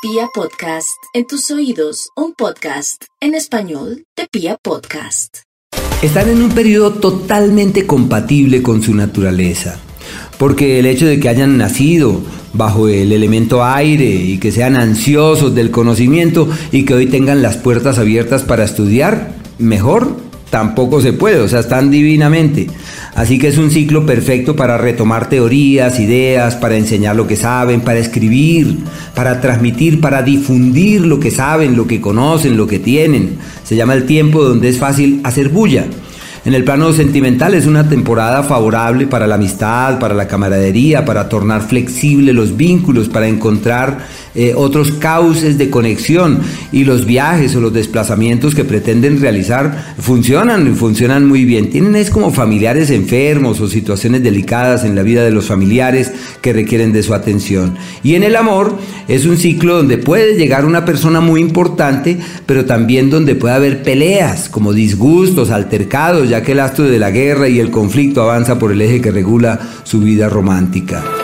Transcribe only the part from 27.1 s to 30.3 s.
lo que saben, para escribir, para transmitir, para